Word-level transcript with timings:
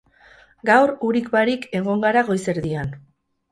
Gaur 0.69 0.93
urik 1.09 1.29
barik 1.37 1.69
egon 1.81 2.03
gara 2.07 2.27
goiz 2.33 2.41
erdian. 2.57 2.93